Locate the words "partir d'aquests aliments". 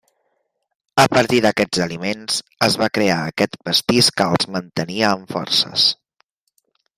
1.15-2.39